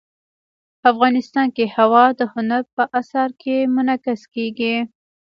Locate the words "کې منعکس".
3.41-4.21